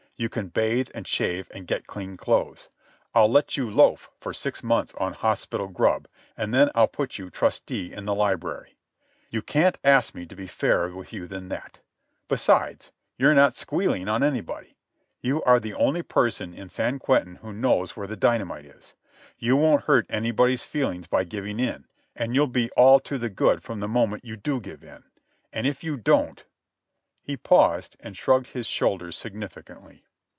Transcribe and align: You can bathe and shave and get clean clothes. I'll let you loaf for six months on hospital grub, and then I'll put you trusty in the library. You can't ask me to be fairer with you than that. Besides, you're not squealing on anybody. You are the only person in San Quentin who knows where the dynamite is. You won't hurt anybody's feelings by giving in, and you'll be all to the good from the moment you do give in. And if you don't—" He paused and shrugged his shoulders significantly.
You 0.17 0.29
can 0.29 0.49
bathe 0.49 0.89
and 0.93 1.07
shave 1.07 1.49
and 1.51 1.65
get 1.65 1.87
clean 1.87 2.15
clothes. 2.15 2.69
I'll 3.15 3.27
let 3.27 3.57
you 3.57 3.71
loaf 3.71 4.11
for 4.19 4.35
six 4.35 4.61
months 4.61 4.93
on 4.99 5.13
hospital 5.13 5.67
grub, 5.67 6.07
and 6.37 6.53
then 6.53 6.69
I'll 6.75 6.87
put 6.87 7.17
you 7.17 7.31
trusty 7.31 7.91
in 7.91 8.05
the 8.05 8.13
library. 8.13 8.77
You 9.31 9.41
can't 9.41 9.79
ask 9.83 10.13
me 10.13 10.27
to 10.27 10.35
be 10.35 10.45
fairer 10.45 10.93
with 10.95 11.11
you 11.11 11.25
than 11.25 11.47
that. 11.49 11.79
Besides, 12.27 12.91
you're 13.17 13.33
not 13.33 13.55
squealing 13.55 14.07
on 14.07 14.21
anybody. 14.21 14.77
You 15.21 15.41
are 15.41 15.59
the 15.59 15.73
only 15.73 16.03
person 16.03 16.53
in 16.53 16.69
San 16.69 16.99
Quentin 16.99 17.37
who 17.37 17.51
knows 17.51 17.97
where 17.97 18.05
the 18.05 18.15
dynamite 18.15 18.65
is. 18.65 18.93
You 19.39 19.55
won't 19.55 19.85
hurt 19.85 20.05
anybody's 20.07 20.65
feelings 20.65 21.07
by 21.07 21.23
giving 21.23 21.59
in, 21.59 21.87
and 22.15 22.35
you'll 22.35 22.45
be 22.45 22.69
all 22.77 22.99
to 22.99 23.17
the 23.17 23.31
good 23.31 23.63
from 23.63 23.79
the 23.79 23.87
moment 23.87 24.23
you 24.23 24.37
do 24.37 24.59
give 24.61 24.83
in. 24.83 25.03
And 25.51 25.65
if 25.65 25.83
you 25.83 25.97
don't—" 25.97 26.45
He 27.23 27.37
paused 27.37 27.97
and 27.99 28.15
shrugged 28.15 28.47
his 28.49 28.67
shoulders 28.67 29.17
significantly. 29.17 30.03